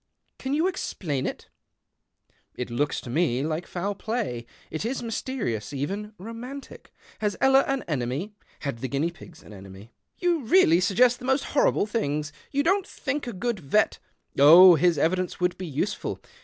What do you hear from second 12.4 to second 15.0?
You don't think a good vet. ""Oh, his